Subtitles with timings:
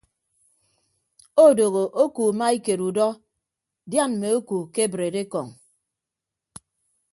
[1.45, 3.07] Odooho oku maikeed udọ
[3.89, 5.47] dian mme oku kebreed ekọñ.